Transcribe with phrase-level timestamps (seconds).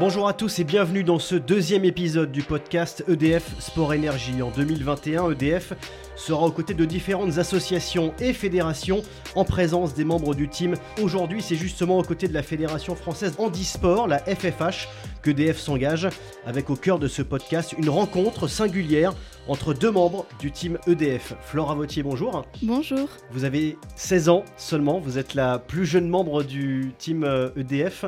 [0.00, 4.40] Bonjour à tous et bienvenue dans ce deuxième épisode du podcast EDF Sport Énergie.
[4.42, 5.72] En 2021, EDF
[6.14, 9.02] sera aux côtés de différentes associations et fédérations
[9.34, 10.76] en présence des membres du team.
[11.02, 14.86] Aujourd'hui, c'est justement aux côtés de la Fédération française handisport, la FFH,
[15.20, 16.08] que EDF s'engage,
[16.46, 19.14] avec au cœur de ce podcast une rencontre singulière
[19.48, 21.34] entre deux membres du team EDF.
[21.40, 22.44] Flora Vautier, bonjour.
[22.62, 23.08] Bonjour.
[23.30, 28.04] Vous avez 16 ans seulement, vous êtes la plus jeune membre du team EDF.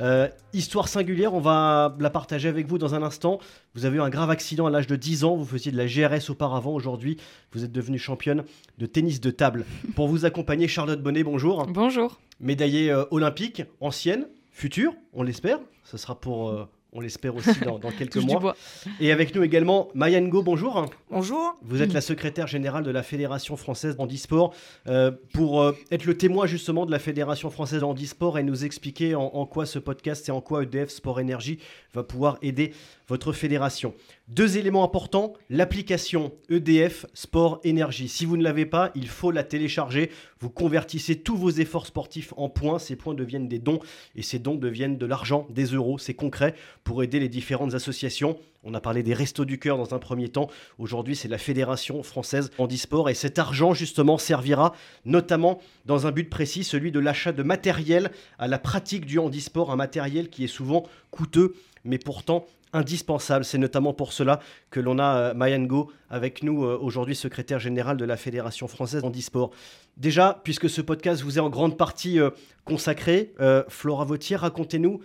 [0.00, 3.38] Euh, histoire singulière, on va la partager avec vous dans un instant.
[3.74, 5.86] Vous avez eu un grave accident à l'âge de 10 ans, vous faisiez de la
[5.86, 7.18] GRS auparavant, aujourd'hui
[7.52, 8.44] vous êtes devenue championne
[8.78, 9.64] de tennis de table.
[9.94, 11.66] Pour vous accompagner, Charlotte Bonnet, bonjour.
[11.66, 12.18] Bonjour.
[12.40, 15.60] Médaillée euh, olympique, ancienne, future, on l'espère.
[15.84, 16.50] Ce sera pour...
[16.50, 18.56] Euh, on l'espère aussi dans, quelques mois.
[19.00, 20.86] Et avec nous également Mayango, bonjour.
[21.10, 21.56] Bonjour.
[21.62, 24.54] Vous êtes la secrétaire générale de la Fédération française d'handisport.
[24.88, 29.14] Euh, pour euh, être le témoin justement de la Fédération française d'handisport et nous expliquer
[29.14, 31.58] en, en, quoi ce podcast et en quoi EDF Sport Énergie
[31.94, 32.72] va pouvoir aider
[33.10, 33.92] votre fédération.
[34.28, 38.08] Deux éléments importants, l'application EDF Sport Énergie.
[38.08, 40.10] Si vous ne l'avez pas, il faut la télécharger.
[40.38, 42.78] Vous convertissez tous vos efforts sportifs en points.
[42.78, 43.80] Ces points deviennent des dons
[44.14, 45.98] et ces dons deviennent de l'argent, des euros.
[45.98, 48.38] C'est concret pour aider les différentes associations.
[48.62, 50.48] On a parlé des Restos du Cœur dans un premier temps.
[50.78, 54.72] Aujourd'hui, c'est la Fédération française handisport et cet argent justement servira
[55.04, 59.72] notamment dans un but précis, celui de l'achat de matériel à la pratique du handisport,
[59.72, 63.44] un matériel qui est souvent coûteux mais pourtant indispensable.
[63.44, 64.40] C'est notamment pour cela
[64.70, 69.04] que l'on a euh, Mayango avec nous euh, aujourd'hui, secrétaire général de la Fédération française
[69.04, 69.50] handisport.
[69.96, 72.30] Déjà, puisque ce podcast vous est en grande partie euh,
[72.64, 73.34] consacré,
[73.68, 75.00] Flora Vautier, racontez-nous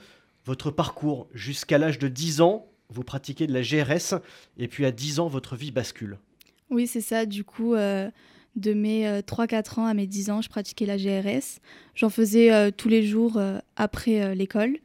[0.46, 1.28] votre parcours.
[1.34, 4.22] Jusqu'à l'âge de 10 ans, vous pratiquez de la GRS
[4.58, 6.20] et puis à 10 ans, votre vie bascule.
[6.70, 7.26] Oui, c'est ça.
[7.26, 11.60] Du coup, de mes 3-4 ans à mes 10 ans, je pratiquais la GRS.
[11.96, 13.42] J'en faisais tous les jours
[13.76, 14.78] après l'école.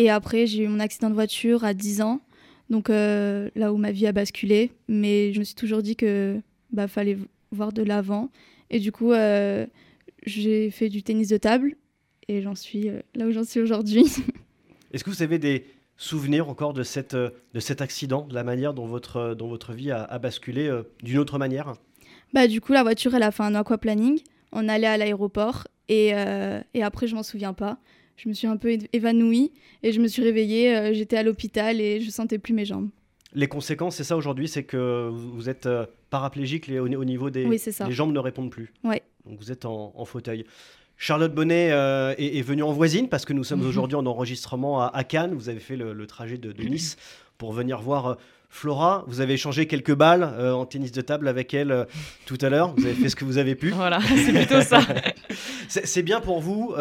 [0.00, 2.22] Et après, j'ai eu mon accident de voiture à 10 ans,
[2.70, 4.70] donc euh, là où ma vie a basculé.
[4.88, 6.40] Mais je me suis toujours dit que
[6.72, 7.18] bah fallait
[7.52, 8.30] voir de l'avant.
[8.70, 9.66] Et du coup, euh,
[10.24, 11.76] j'ai fait du tennis de table
[12.28, 14.06] et j'en suis euh, là où j'en suis aujourd'hui.
[14.94, 15.66] Est-ce que vous avez des
[15.98, 19.90] souvenirs encore de, cette, de cet accident, de la manière dont votre, dont votre vie
[19.90, 21.74] a, basculé d'une autre manière?
[22.32, 24.18] Bah, Du coup, la voiture, elle a fait un aquaplaning.
[24.50, 26.14] On allait à l'aéroport et,
[26.72, 27.78] et après, je m'en souviens pas
[28.22, 29.50] je me suis un peu évanouie
[29.82, 32.90] et je me suis réveillée, euh, j'étais à l'hôpital et je sentais plus mes jambes.
[33.32, 37.46] Les conséquences, c'est ça aujourd'hui, c'est que vous êtes euh, paraplégique au, au niveau des
[37.46, 37.86] oui, ça.
[37.86, 38.72] les jambes ne répondent plus.
[38.84, 39.02] Ouais.
[39.24, 40.44] Donc vous êtes en, fauteuil.
[40.96, 45.04] Charlotte Bonnet euh, est, venue en voisine parce que nous sommes aujourd'hui en enregistrement à,
[45.04, 45.32] Cannes.
[45.34, 46.96] Vous avez fait le, trajet de, Nice
[47.38, 48.18] pour venir voir
[48.50, 49.04] Flora.
[49.06, 51.86] Vous avez échangé quelques balles en tennis de table avec elle
[52.26, 52.74] tout à l'heure.
[52.76, 53.70] Vous avez fait ce que vous avez pu.
[53.74, 54.80] Voilà, c'est plutôt ça.
[55.68, 56.74] c'est bien pour vous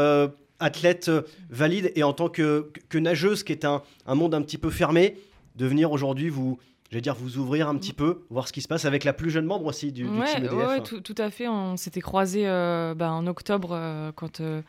[0.60, 4.42] athlète euh, valide et en tant que, que nageuse, qui est un, un, monde un
[4.42, 5.18] petit peu fermé,
[5.56, 6.60] de venir aujourd'hui vous,
[6.92, 9.46] dire vous ouvrir un petit peu, voir ce qui se passe avec la plus jeune
[9.46, 10.54] membre aussi du, du team EDF.
[10.54, 11.48] Oui, tout, tout, à fait.
[11.48, 14.64] On s'était croisés euh, bah, en octobre euh, quand il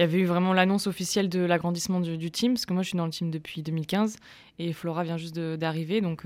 [0.00, 2.88] y avait eu vraiment l'annonce officielle de l'agrandissement du, du, team, parce que moi je
[2.88, 4.16] suis dans le team depuis 2015
[4.58, 6.00] et Flora vient juste d'arriver.
[6.00, 6.24] Donc,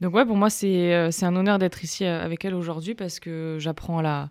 [0.00, 3.98] donc ouais, pour moi c'est un honneur d'être ici avec elle aujourd'hui parce que j'apprends
[3.98, 4.30] à la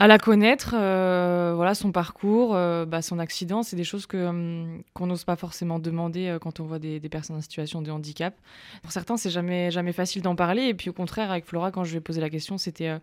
[0.00, 4.28] à la connaître, euh, voilà son parcours, euh, bah, son accident, c'est des choses que
[4.28, 7.90] hum, qu'on n'ose pas forcément demander euh, quand on voit des, personnes en situation de
[7.90, 8.36] handicap.
[8.82, 10.66] Pour certains, c'est jamais jamais facile d'en parler.
[10.66, 12.96] Et puis au contraire, avec Flora, quand je lui ai posé la question, c'était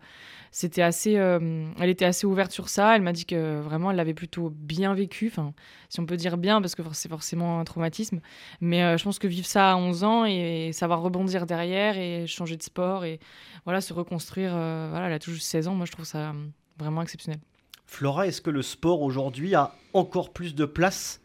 [0.52, 2.96] c'était assez, elle était assez ouverte sur ça.
[2.96, 5.26] Elle m'a dit que vraiment, elle l'avait plutôt bien vécu.
[5.28, 5.52] Enfin,
[5.90, 8.20] si on peut dire bien, parce que c'est forcément un traumatisme.
[8.60, 12.56] Mais je pense que vivre ça à 11 ans et, savoir rebondir derrière et changer
[12.56, 13.20] de sport et
[13.64, 14.52] voilà se reconstruire.
[14.52, 15.74] voilà, elle a juste 16 ans.
[15.74, 17.40] Moi, je trouve ça hum, vraiment exceptionnel.
[17.86, 21.20] Flora, est-ce que le sport aujourd'hui a encore plus de place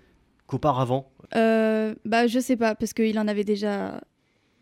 [0.48, 1.12] qu'auparavant?
[1.36, 4.02] Euh, Bah, je sais pas, parce qu'il en avait déjà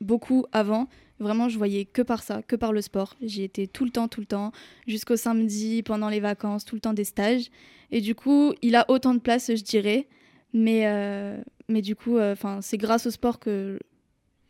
[0.01, 0.88] beaucoup avant.
[1.19, 3.16] Vraiment, je voyais que par ça, que par le sport.
[3.22, 4.53] J'y étais tout le temps, tout le temps,
[4.88, 7.50] jusqu'au samedi, pendant les vacances, tout le temps des stages.
[7.91, 10.07] Et du coup, il a autant de place, je dirais.
[10.53, 11.38] Mais, euh,
[11.68, 13.77] mais du coup, euh, enfin, c'est grâce au sport que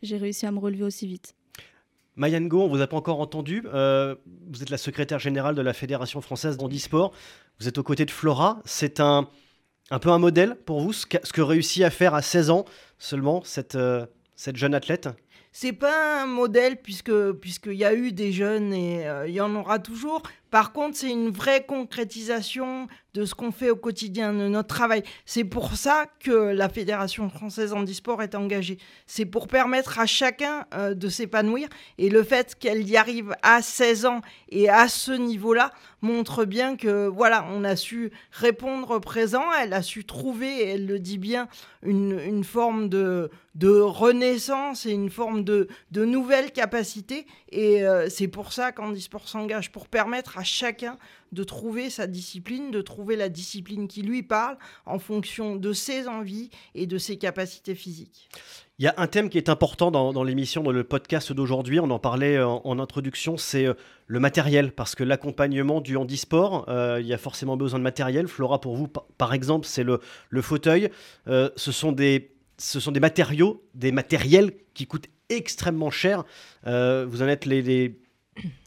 [0.02, 1.34] j'ai réussi à me relever aussi vite.
[2.16, 3.64] Mayango, on vous a pas encore entendu.
[3.72, 4.14] Euh,
[4.50, 7.12] vous êtes la secrétaire générale de la Fédération française d'handisport.
[7.58, 8.60] Vous êtes aux côtés de Flora.
[8.64, 9.28] C'est un,
[9.90, 12.64] un peu un modèle pour vous, ce que, réussit à faire à 16 ans
[12.98, 15.08] seulement cette, euh, cette jeune athlète?
[15.52, 19.40] C'est pas un modèle puisque puisqu'il y a eu des jeunes et euh, il y
[19.40, 20.22] en aura toujours.
[20.50, 25.02] Par contre, c'est une vraie concrétisation de ce qu'on fait au quotidien, de notre travail.
[25.24, 28.78] C'est pour ça que la Fédération française handisport est engagée.
[29.06, 31.68] C'est pour permettre à chacun euh, de s'épanouir.
[31.98, 36.76] Et le fait qu'elle y arrive à 16 ans et à ce niveau-là montre bien
[36.76, 41.48] que, voilà, on a su répondre présent, elle a su trouver, elle le dit bien,
[41.82, 47.26] une, forme de, de renaissance et une forme de, de nouvelle capacité.
[47.50, 50.96] Et euh, c'est pour ça qu'Handisport s'engage, pour permettre à chacun
[51.32, 54.56] de trouver sa discipline, de trouver la discipline qui lui parle
[54.86, 58.28] en fonction de ses envies et de ses capacités physiques.
[58.78, 61.90] Il y a un thème qui est important dans, l'émission, dans le podcast d'aujourd'hui, on
[61.90, 63.74] en parlait en, introduction, c'est euh,
[64.06, 68.26] le matériel, parce que l'accompagnement du handisport, euh, il y a forcément besoin de matériel.
[68.26, 70.00] Flora, pour vous, par, exemple, c'est le,
[70.40, 70.88] fauteuil.
[71.28, 72.30] Euh, ce sont des
[73.00, 76.24] matériaux, des matériels qui coûtent extrêmement cher.
[76.64, 77.99] vous en êtes les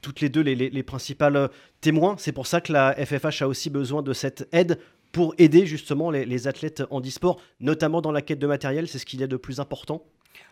[0.01, 1.47] toutes les deux les, les, principales euh,
[1.81, 2.15] témoins.
[2.17, 4.79] C'est pour ça que la FFH a aussi besoin de cette aide
[5.11, 8.87] pour aider justement les, les athlètes handisport, notamment dans la quête de matériel.
[8.87, 10.03] C'est ce qu'il y a de plus important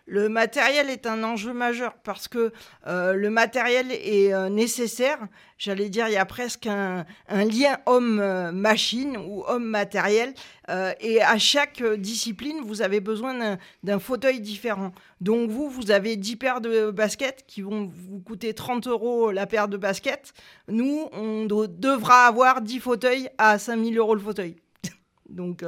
[0.06, 2.52] le matériel est un enjeu majeur parce que
[2.86, 5.18] euh, le matériel est euh, nécessaire.
[5.58, 10.34] J'allais dire, il y a presque un, lien homme-machine ou homme-matériel.
[10.68, 14.92] Euh, et à chaque discipline, vous avez besoin d'un fauteuil différent.
[15.20, 19.46] Donc vous, vous avez 10 paires de baskets qui vont vous coûter 30 euros la
[19.46, 20.34] paire de baskets.
[20.66, 24.56] Nous, on devra avoir 10 fauteuils à 5000 euros le fauteuil.
[25.28, 25.64] Donc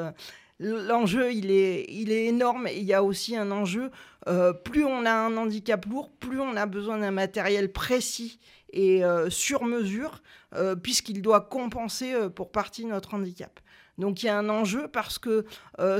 [0.61, 2.69] l'enjeu, il est, il est énorme.
[2.73, 3.91] il y a aussi un enjeu,
[4.29, 8.39] euh, plus on a un handicap lourd, plus on a besoin d'un matériel précis
[8.73, 10.23] et euh, sur mesure,
[10.55, 13.61] euh, puisqu'il doit compenser pour partie notre handicap.
[13.99, 15.45] Donc il y a un enjeu parce que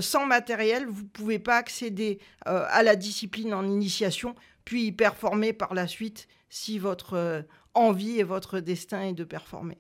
[0.01, 4.35] sans matériel, vous ne pouvez pas accéder à la discipline en initiation,
[4.65, 9.79] puis y performer par la suite si votre envie et votre destin est de performer.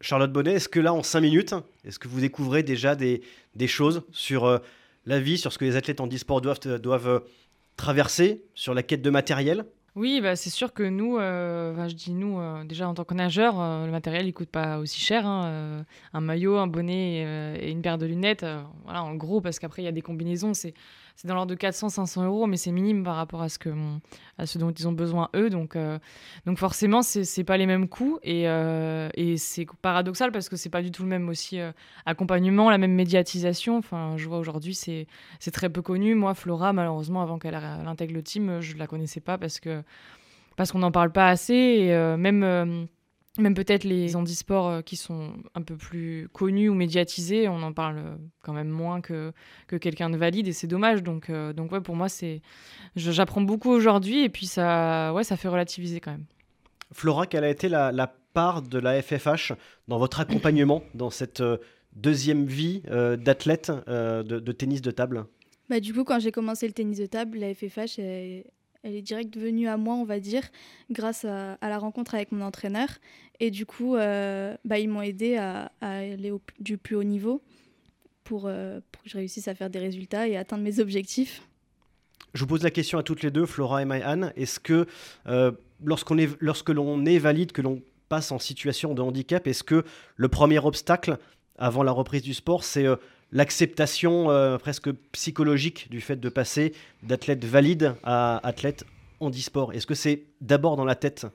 [0.00, 1.54] Charlotte Bonnet, est-ce que là, en cinq minutes,
[1.84, 3.22] est-ce que vous découvrez déjà des,
[3.66, 4.58] choses sur euh,
[5.04, 7.20] la vie, sur ce que les athlètes en e-sport doivent, euh, euh,
[7.76, 9.66] traverser, sur la quête de matériel?
[9.96, 13.90] Oui, bah, c'est sûr que nous, je dis nous, déjà en tant que nageur, le
[13.90, 15.26] matériel il coûte pas aussi cher.
[15.26, 18.46] Hein, un maillot, un bonnet et une paire de lunettes,
[18.84, 20.52] voilà, en gros, parce qu'après il y a des combinaisons,
[21.20, 23.68] c'est dans l'ordre de 400-500 euros, mais c'est minime par rapport à ce, que,
[24.38, 25.50] à ce dont ils ont besoin eux.
[25.50, 25.98] Donc, euh,
[26.46, 28.18] donc forcément, c'est pas les mêmes coûts.
[28.22, 31.72] Et, euh, et c'est paradoxal parce que c'est pas du tout le même aussi euh,
[32.06, 33.76] accompagnement, la même médiatisation.
[33.76, 35.06] Enfin, je vois aujourd'hui, c'est
[35.52, 36.14] très peu connu.
[36.14, 39.82] Moi, Flora, malheureusement, avant qu'elle intègre le team, je la connaissais pas parce que
[40.56, 41.52] parce qu'on n'en parle pas assez.
[41.52, 42.88] Et même
[43.38, 47.72] même peut-être les handisports euh, qui sont un peu plus connus ou médiatisés, on en
[47.72, 49.32] parle euh, quand même moins que,
[49.68, 51.02] que quelqu'un de valide et c'est dommage.
[51.02, 52.42] Donc, euh, donc ouais, pour moi, c'est,
[52.96, 56.24] j'apprends beaucoup aujourd'hui et puis ça, ouais, ça fait relativiser quand même.
[56.92, 59.52] Flora, quelle a été la, la part de la FFH
[59.86, 61.42] dans votre accompagnement dans cette
[61.94, 62.82] deuxième vie
[63.18, 65.26] d'athlète de, de, tennis de table?
[65.68, 68.44] Bah, Du coup, quand j'ai commencé le tennis de table, la FFH, elle
[68.84, 70.42] est direct venue à moi, on va dire,
[70.90, 72.88] grâce à, la rencontre avec mon entraîneur.
[73.38, 77.42] Et du coup, euh, bah, ils m'ont aidé à, aller au, du plus haut niveau
[78.24, 81.42] pour, euh, pour, que je réussisse à faire des résultats et atteindre mes objectifs.
[82.34, 84.32] Je vous pose la question à toutes les deux, Flora et Maïane.
[84.36, 84.86] Est-ce que
[85.26, 85.52] euh,
[85.82, 89.84] lorsqu'on est, lorsque l'on est valide, que l'on passe en situation de handicap, est-ce que
[90.16, 91.18] le premier obstacle
[91.58, 92.86] avant la reprise du sport, c'est
[93.32, 96.72] l'acceptation euh, presque psychologique du fait de passer
[97.02, 98.84] d'athlète valide à athlète
[99.20, 101.26] handisport Est-ce que c'est d'abord dans la tête?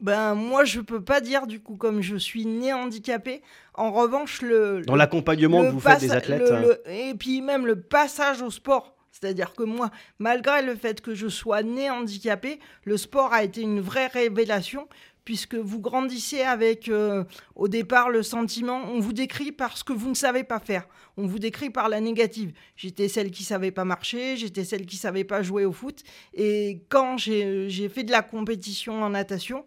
[0.00, 3.40] Ben moi je peux pas dire du coup comme je suis né handicapé.
[3.74, 6.64] En revanche le dans l'accompagnement que vous faites des athlètes hein.
[6.86, 8.96] et puis même le passage au sport.
[9.12, 13.60] C'est-à-dire que moi, malgré le fait que je sois né handicapé, le sport a été
[13.60, 14.88] une vraie révélation
[15.24, 17.24] puisque vous grandissez avec euh,
[17.54, 20.86] au départ le sentiment, on vous décrit par ce que vous ne savez pas faire,
[21.16, 22.52] on vous décrit par la négative.
[22.76, 26.02] J'étais celle qui savait pas marcher, j'étais celle qui savait pas jouer au foot,
[26.34, 29.64] et quand j'ai fait de la compétition en natation,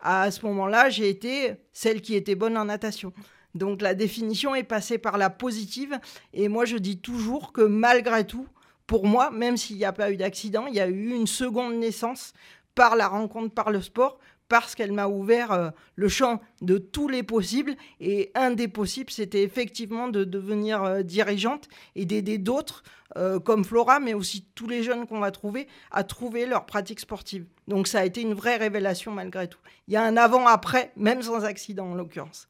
[0.00, 3.12] à ce moment-là, j'ai été celle qui était bonne en natation.
[3.54, 5.98] Donc la définition est passée par la positive,
[6.32, 8.46] et moi je dis toujours que malgré tout,
[8.86, 11.74] pour moi, même s'il n'y a pas eu d'accident, il y a eu une seconde
[11.74, 12.32] naissance
[12.74, 17.08] par la rencontre, par le sport, parce qu'elle m'a ouvert euh, le champ de tous
[17.08, 17.76] les possibles.
[18.00, 22.82] Et un des possibles, c'était effectivement de devenir euh, dirigeante et d'aider d'autres,
[23.16, 27.00] euh, comme Flora, mais aussi tous les jeunes qu'on va trouver, à trouver leur pratique
[27.00, 27.46] sportive.
[27.66, 29.60] Donc ça a été une vraie révélation malgré tout.
[29.86, 32.48] Il y a un avant-après, même sans accident en l'occurrence.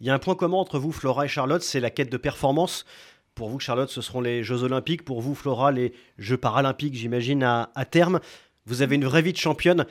[0.00, 2.16] Il y a un point commun entre vous, Flora et Charlotte, c'est la quête de
[2.16, 2.84] performance.
[3.34, 5.04] Pour vous, Charlotte, ce seront les Jeux Olympiques.
[5.04, 8.20] Pour vous, Flora, les Jeux Paralympiques, j'imagine, à, terme.
[8.66, 9.86] Vous avez une vraie vie de championne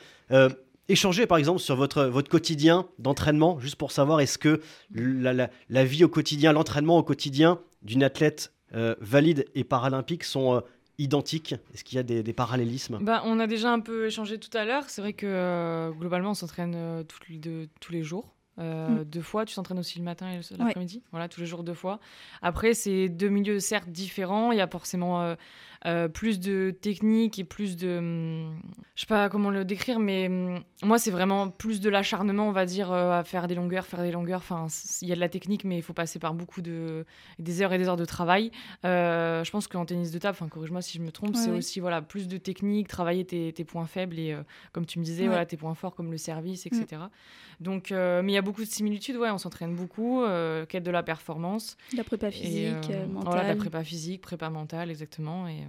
[0.89, 4.61] échanger par exemple sur votre, votre quotidien d'entraînement, juste pour savoir est-ce que
[4.93, 10.55] la, la, vie au quotidien, l'entraînement au quotidien d'une athlète euh, valide et paralympique sont
[10.55, 10.61] euh,
[10.97, 11.53] identiques?
[11.73, 12.99] Est-ce qu'il y a des, des parallélismes?
[13.01, 14.89] Bah, On a déjà un peu échangé tout à l'heure.
[14.89, 18.33] C'est vrai que euh, globalement, on s'entraîne tous les jours.
[18.57, 19.03] Mm.
[19.05, 21.01] Deux fois, tu t'entraînes aussi le matin et l'après-midi?
[21.11, 21.99] Voilà, tous les jours deux fois.
[22.41, 24.51] Après, c'est deux milieux certes différents.
[24.51, 25.35] Il y a forcément euh,
[26.13, 27.97] plus de technique et plus de.
[27.97, 28.59] Hum,
[28.95, 32.51] je sais pas comment le décrire, mais hum, moi, c'est vraiment plus de l'acharnement, on
[32.51, 34.39] va dire, euh, à faire des longueurs, faire des longueurs.
[34.39, 34.67] Enfin,
[35.01, 37.05] il y a de la technique, mais il faut passer par beaucoup de.
[37.39, 38.51] des heures et des heures de travail.
[38.85, 41.79] Euh, je pense qu'en tennis de table, enfin, corrige-moi si je me trompe, c'est aussi
[41.79, 44.37] voilà, plus de technique, travailler tes, tes points faibles et,
[44.71, 46.85] comme tu me disais, voilà, tes points forts comme le service, etc.
[46.91, 47.63] Mm.
[47.63, 50.23] Donc, mais il y a beaucoup de similitudes, ouais, on s'entraîne beaucoup,
[50.69, 51.77] quête de la performance.
[51.95, 53.23] La prépa physique, mentale.
[53.25, 55.47] Voilà, la prépa physique, prépa mentale, exactement.
[55.47, 55.63] Et,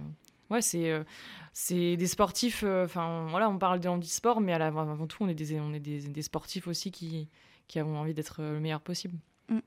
[0.55, 1.03] Ouais, c'est euh,
[1.51, 2.63] c'est des sportifs.
[2.65, 5.59] Euh, enfin, voilà, on parle de handisport, mais à la, avant tout, on est des,
[5.59, 7.27] on est des, des sportifs aussi qui,
[7.67, 9.17] qui avons envie d'être le meilleur possible.
[9.49, 9.59] Mm.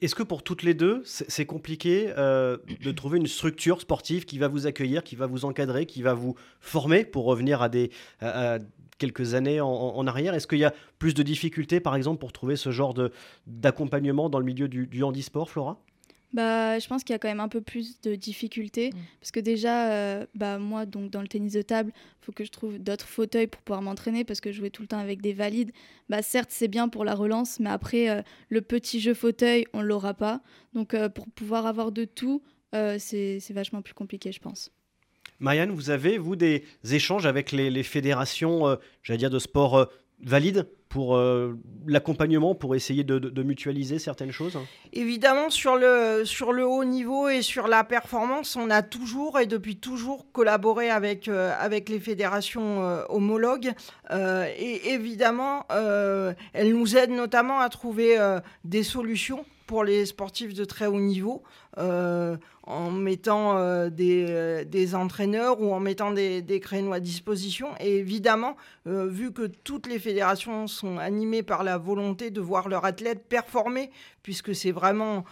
[0.00, 4.38] Est-ce que pour toutes les deux, c'est compliqué euh, de trouver une structure sportive qui
[4.38, 7.90] va vous accueillir, qui va vous encadrer, qui va vous former pour revenir à des
[8.98, 10.34] quelques années en, arrière?
[10.34, 12.94] Est-ce qu'il y a plus de difficultés, par exemple, pour trouver ce genre
[13.46, 15.80] d'accompagnement dans le milieu du, du handisport, Flora?
[16.32, 18.90] Bah, je pense qu'il y a quand même un peu plus de difficultés.
[18.90, 18.98] Mm.
[19.20, 22.44] Parce que déjà, euh, bah, moi, donc, dans le tennis de table, il faut que
[22.44, 25.32] je trouve d'autres fauteuils pour pouvoir m'entraîner parce que jouer tout le temps avec des
[25.32, 25.72] valides,
[26.08, 29.80] bah, certes, c'est bien pour la relance, mais après, euh, le petit jeu fauteuil, on
[29.80, 30.42] ne l'aura pas.
[30.74, 32.42] Donc, euh, pour pouvoir avoir de tout,
[32.72, 34.70] c'est vachement plus compliqué, je pense.
[35.40, 39.88] Marianne, vous avez, vous, des échanges avec les, les fédérations, j'allais dire, de sport
[40.20, 40.68] valides?
[40.88, 44.58] Pour euh, l'accompagnement, pour essayer de, mutualiser certaines choses
[44.92, 46.22] Évidemment, sur le,
[46.66, 51.54] haut niveau et sur la performance, on a toujours et depuis toujours collaboré avec, euh,
[51.88, 53.72] les fédérations euh, homologues.
[54.10, 55.66] et évidemment,
[56.52, 58.16] elles nous aident notamment à trouver
[58.64, 61.42] des solutions pour les sportifs de très haut niveau
[61.76, 67.68] euh, en mettant euh, des, des, entraîneurs ou en mettant des, créneaux à disposition.
[67.78, 68.56] Et évidemment,
[68.86, 73.28] euh, vu que toutes les fédérations sont animées par la volonté de voir leurs athlètes
[73.28, 73.90] performer,
[74.22, 75.24] puisque c'est vraiment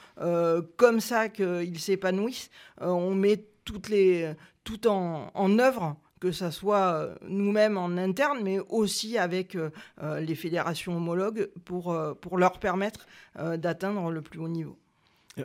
[0.76, 2.50] comme ça qu'ils s'épanouissent,
[2.81, 4.33] on met toutes les,
[4.64, 9.56] tout en œuvre que ce soit nous-mêmes en interne, mais aussi avec
[10.02, 13.06] les fédérations homologues pour, pour leur permettre
[13.38, 14.78] d'atteindre le plus haut niveau.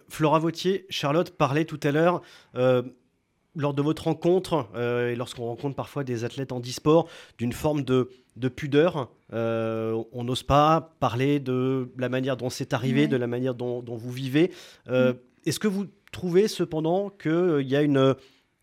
[0.07, 2.21] Flora Vautier, Charlotte parlait tout à l'heure.
[2.55, 2.81] Euh,
[3.53, 7.83] lors de votre rencontre, euh, et lorsqu'on rencontre parfois des athlètes en e-sport, d'une forme
[7.83, 8.07] de,
[8.55, 9.11] pudeur.
[9.33, 13.83] Euh, on n'ose pas parler de la manière dont c'est arrivé, de la manière dont,
[13.85, 14.51] vous vivez.
[14.87, 15.11] Mm.
[15.45, 18.15] Est-ce que vous trouvez cependant qu'il y a une,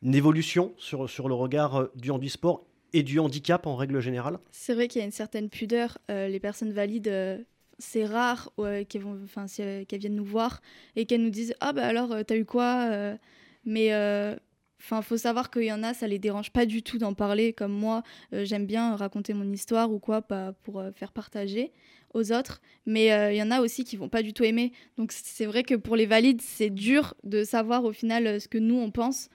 [0.05, 4.39] évolution sur, sur le regard du handisport et du handicap en règle générale?
[4.51, 5.99] C'est vrai qu'il y a une certaine pudeur.
[6.09, 7.47] les personnes valides
[7.79, 8.51] c'est rare
[8.89, 10.61] qu'elles viennent nous voir
[10.97, 13.17] et qu'elles nous disent ah bah alors euh, t'as eu quoi euh?
[13.65, 14.35] Mais euh,
[14.81, 17.53] enfin faut savoir qu'il y en a ça les dérange pas du tout d'en parler
[17.53, 18.03] comme moi
[18.33, 21.73] j'aime bien raconter mon histoire ou quoi pas pour faire partager
[22.15, 22.63] aux autres.
[22.87, 24.73] Mais il y en a aussi qui vont pas du tout aimer.
[24.97, 28.59] Donc c'est vrai que pour les valides c'est dur de savoir au final ce que
[28.59, 29.29] nous on pense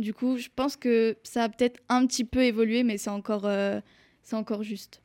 [0.00, 3.48] du coup je pense que ça a peut-être un petit peu évolué mais c'est encore
[4.22, 5.00] c'est encore juste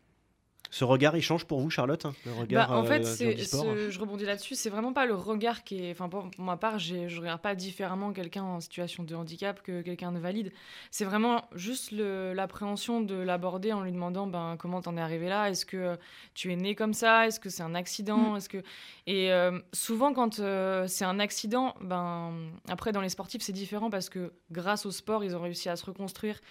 [0.76, 3.98] ce regard, il change pour vous, Charlotte hein, le regard, bah, En fait, euh, je
[3.98, 4.56] rebondis là-dessus.
[4.56, 5.92] C'est vraiment pas le regard qui est.
[5.92, 10.12] Enfin, pour, ma part, je regarde pas différemment quelqu'un en situation de handicap que quelqu'un
[10.12, 10.52] de valide.
[10.92, 15.50] C'est vraiment juste l'appréhension de l'aborder en lui demandant ben, comment t'en es arrivé là?
[15.50, 15.98] Est-ce que
[16.34, 17.26] tu es né comme ça?
[17.26, 18.34] Est-ce que c'est un accident?
[18.34, 18.36] Mm.
[18.36, 18.62] Est-ce que
[19.08, 22.34] et euh, souvent, quand euh, c'est un accident, ben
[22.68, 25.78] après dans les sportifs, c'est différent parce que grâce au sport, ils ont réussi à
[25.78, 26.42] se reconstruire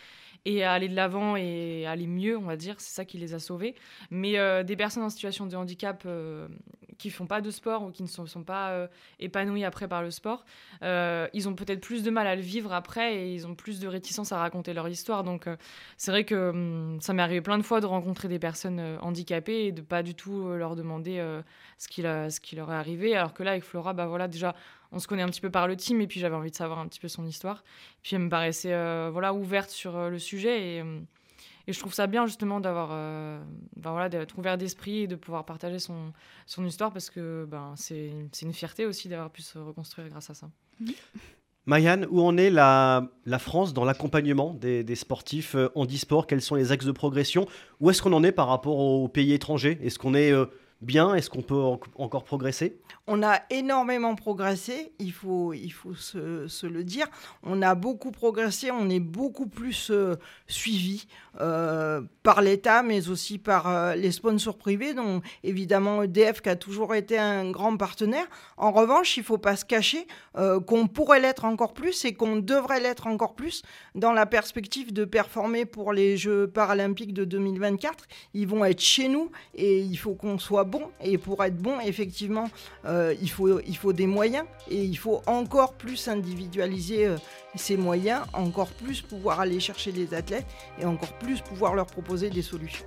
[0.44, 2.76] et à aller de l'avant et à aller mieux, on va dire.
[2.78, 3.74] C'est ça qui les a sauvés.
[4.10, 6.48] Mais euh, des personnes en situation de handicap euh,
[6.98, 8.86] qui font pas de sport ou qui ne sont, sont pas euh,
[9.18, 10.44] épanouies après par le sport,
[10.82, 13.88] ils ont peut-être plus de mal à le vivre après et ils ont plus de
[13.88, 15.24] réticence à raconter leur histoire.
[15.24, 15.48] Donc
[15.96, 19.66] c'est vrai que hum, ça m'est arrivé plein de fois de rencontrer des personnes handicapées
[19.66, 21.22] et de pas du tout leur demander
[21.78, 23.16] ce, qui, ce qui leur est arrivé.
[23.16, 24.54] Alors que là, avec Flora, bah voilà, déjà
[24.94, 26.78] on se connaît un petit peu par le team et puis j'avais envie de savoir
[26.78, 27.64] un petit peu son histoire.
[28.02, 31.00] Puis elle me paraissait euh, voilà ouverte sur euh, le sujet et, euh,
[31.66, 35.44] et, je trouve ça bien justement d'avoir ben voilà d'être ouvert d'esprit et de pouvoir
[35.44, 36.12] partager son,
[36.46, 40.34] son histoire parce que ben c'est une fierté aussi d'avoir pu se reconstruire grâce à
[40.34, 40.50] ça.
[41.66, 46.26] Mayanne, où en est la, la France dans l'accompagnement des, des, sportifs en e-sport?
[46.26, 47.46] Quels sont les axes de progression?
[47.80, 49.78] Où est-ce qu'on en est par rapport aux pays étrangers?
[49.82, 50.30] Est-ce qu'on est,
[50.84, 51.60] bien Est-ce qu'on peut
[51.96, 52.78] encore progresser?
[53.06, 57.06] On a énormément progressé, il faut, il faut se, le dire.
[57.42, 61.06] On a beaucoup progressé, on est beaucoup plus euh, suivi
[61.40, 66.56] euh, par l'État, mais aussi par euh, les sponsors privés, dont évidemment EDF qui a
[66.56, 68.26] toujours été un grand partenaire.
[68.56, 70.06] En revanche, il ne faut pas se cacher
[70.66, 73.62] qu'on pourrait l'être encore plus et qu'on devrait l'être encore plus
[73.94, 78.04] dans la perspective de performer pour les Jeux paralympiques de 2024.
[78.34, 80.64] Ils vont être chez nous et il faut qu'on soit
[81.00, 82.50] Et pour être bon, effectivement,
[82.84, 87.16] euh, il, faut, il faut des moyens et il faut encore plus individualiser euh,
[87.54, 90.46] ces moyens, encore plus pouvoir aller chercher les athlètes
[90.78, 92.86] et encore plus pouvoir leur proposer des solutions.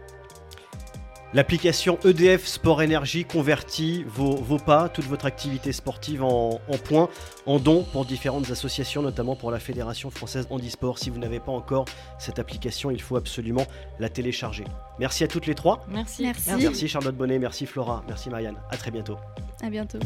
[1.33, 7.09] L'application EDF Sport Énergie convertit vos, pas, toute votre activité sportive en, points,
[7.45, 10.99] en dons pour différentes associations, notamment pour la Fédération française handisport.
[10.99, 11.85] Si vous n'avez pas encore
[12.17, 13.65] cette application, il faut absolument
[13.99, 14.63] la télécharger.
[14.99, 15.85] Merci à toutes les trois.
[15.89, 16.23] Merci.
[16.23, 18.57] Merci, merci Charlotte Bonnet, merci Flora, merci Marianne.
[18.71, 19.17] À très bientôt.
[19.61, 19.99] À bientôt.